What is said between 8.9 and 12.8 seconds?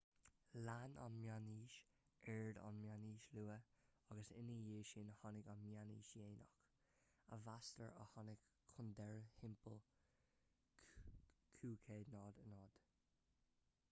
deiridh timpeall 1500